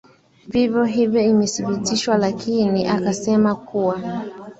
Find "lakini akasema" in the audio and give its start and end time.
2.17-3.55